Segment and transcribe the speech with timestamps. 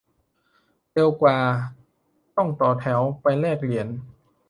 [0.91, 1.37] เร็วกว่า
[2.35, 3.87] การต้องต่อแถวไปแลกเหรียญ